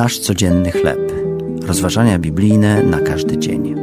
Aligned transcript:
Nasz 0.00 0.18
codzienny 0.18 0.70
chleb. 0.70 1.12
Rozważania 1.62 2.18
biblijne 2.18 2.82
na 2.82 3.00
każdy 3.00 3.38
dzień. 3.38 3.74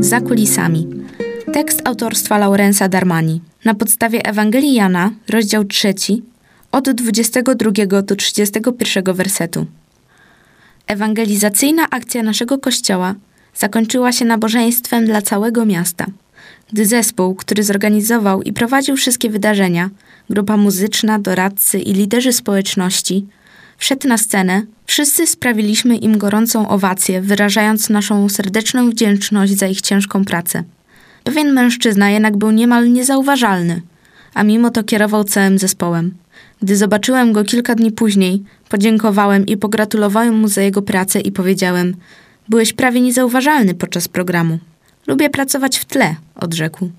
Za 0.00 0.20
kulisami. 0.20 0.88
Tekst 1.52 1.82
autorstwa 1.84 2.38
Laurensa 2.38 2.88
Darmani. 2.88 3.40
Na 3.64 3.74
podstawie 3.74 4.24
Ewangelii 4.24 4.74
Jana, 4.74 5.10
rozdział 5.28 5.64
3, 5.64 5.94
od 6.72 6.90
22 6.90 8.02
do 8.02 8.16
31 8.16 9.14
wersetu. 9.14 9.66
Ewangelizacyjna 10.86 11.86
akcja 11.90 12.22
naszego 12.22 12.58
kościoła 12.58 13.14
zakończyła 13.54 14.12
się 14.12 14.24
nabożeństwem 14.24 15.06
dla 15.06 15.22
całego 15.22 15.66
miasta, 15.66 16.06
gdy 16.72 16.86
zespół, 16.86 17.34
który 17.34 17.62
zorganizował 17.62 18.42
i 18.42 18.52
prowadził 18.52 18.96
wszystkie 18.96 19.30
wydarzenia, 19.30 19.90
grupa 20.30 20.56
muzyczna, 20.56 21.18
doradcy 21.18 21.78
i 21.78 21.92
liderzy 21.92 22.32
społeczności, 22.32 23.26
wszedł 23.78 24.08
na 24.08 24.18
scenę, 24.18 24.62
wszyscy 24.86 25.26
sprawiliśmy 25.26 25.96
im 25.96 26.18
gorącą 26.18 26.68
owację, 26.68 27.20
wyrażając 27.20 27.90
naszą 27.90 28.28
serdeczną 28.28 28.90
wdzięczność 28.90 29.58
za 29.58 29.66
ich 29.66 29.80
ciężką 29.80 30.24
pracę. 30.24 30.64
Pewien 31.24 31.52
mężczyzna 31.52 32.10
jednak 32.10 32.36
był 32.36 32.50
niemal 32.50 32.92
niezauważalny, 32.92 33.82
a 34.34 34.44
mimo 34.44 34.70
to 34.70 34.84
kierował 34.84 35.24
całym 35.24 35.58
zespołem. 35.58 36.14
Gdy 36.62 36.76
zobaczyłem 36.76 37.32
go 37.32 37.44
kilka 37.44 37.74
dni 37.74 37.92
później, 37.92 38.42
podziękowałem 38.68 39.46
i 39.46 39.56
pogratulowałem 39.56 40.38
mu 40.38 40.48
za 40.48 40.62
jego 40.62 40.82
pracę 40.82 41.20
i 41.20 41.32
powiedziałem: 41.32 41.96
Byłeś 42.48 42.72
prawie 42.72 43.00
niezauważalny 43.00 43.74
podczas 43.74 44.08
programu. 44.08 44.58
Lubię 45.10 45.30
pracować 45.30 45.78
w 45.78 45.84
tle, 45.84 46.16
odrzekł. 46.34 46.90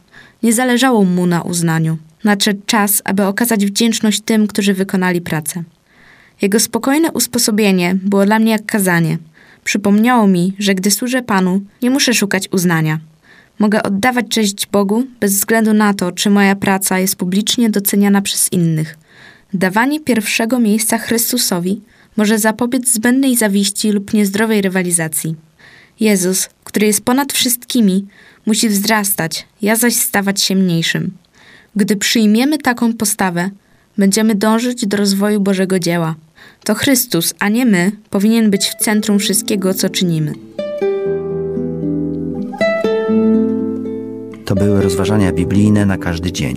Nie 0.43 0.53
zależało 0.53 1.03
mu 1.03 1.25
na 1.25 1.41
uznaniu. 1.41 1.97
Nadszedł 2.23 2.61
czas, 2.65 3.01
aby 3.05 3.25
okazać 3.25 3.65
wdzięczność 3.65 4.21
tym, 4.21 4.48
którzy 4.48 4.73
wykonali 4.73 5.21
pracę. 5.21 5.63
Jego 6.41 6.59
spokojne 6.59 7.12
usposobienie 7.12 7.95
było 8.03 8.26
dla 8.26 8.40
mnie 8.40 8.51
jak 8.51 8.65
kazanie. 8.65 9.18
Przypomniało 9.63 10.27
mi, 10.27 10.53
że 10.59 10.76
gdy 10.76 10.91
służę 10.91 11.21
Panu, 11.21 11.62
nie 11.81 11.90
muszę 11.90 12.13
szukać 12.13 12.49
uznania. 12.51 12.99
Mogę 13.59 13.84
oddawać 13.84 14.25
cześć 14.29 14.68
Bogu 14.68 15.03
bez 15.20 15.34
względu 15.34 15.73
na 15.73 15.93
to, 15.93 16.12
czy 16.12 16.29
moja 16.29 16.55
praca 16.55 16.99
jest 16.99 17.15
publicznie 17.15 17.70
doceniana 17.70 18.21
przez 18.21 18.51
innych. 18.51 18.98
Dawanie 19.53 19.99
pierwszego 19.99 20.59
miejsca 20.59 20.98
Chrystusowi 20.98 21.81
może 22.18 22.40
zapobiec 22.40 22.93
zbędnej 22.93 23.35
zawiści 23.35 23.91
lub 23.91 24.13
niezdrowej 24.13 24.62
rywalizacji. 24.62 25.35
Jezus, 25.99 26.49
który 26.72 26.88
jest 26.88 27.02
ponad 27.02 27.34
wszystkimi, 27.34 28.05
musi 28.46 28.70
wzrastać, 28.70 29.48
ja 29.62 29.76
zaś 29.76 29.96
stawać 29.96 30.41
się 30.41 30.55
mniejszym. 30.55 31.12
Gdy 31.76 31.96
przyjmiemy 31.96 32.58
taką 32.58 32.94
postawę, 32.94 33.50
będziemy 33.98 34.36
dążyć 34.36 34.88
do 34.88 34.98
rozwoju 34.98 35.40
Bożego 35.42 35.80
dzieła. 35.80 36.16
To 36.64 36.76
Chrystus, 36.76 37.34
a 37.40 37.49
nie 37.49 37.66
my, 37.66 37.92
powinien 38.10 38.52
być 38.52 38.70
w 38.70 38.76
centrum 38.76 39.20
wszystkiego, 39.20 39.74
co 39.74 39.90
czynimy. 39.90 40.34
To 44.46 44.55
były 44.55 44.82
rozważania 44.82 45.32
biblijne 45.32 45.86
na 45.86 45.98
każdy 45.98 46.32
dzień. 46.32 46.55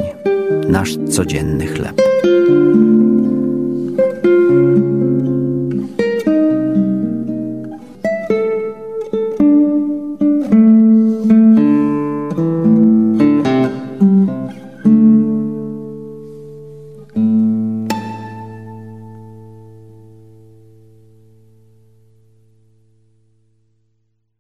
Nasz 0.69 0.97
codzienny 1.11 1.67
chleb. 1.67 2.03